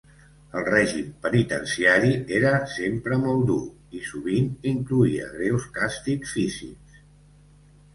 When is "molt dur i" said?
3.27-4.05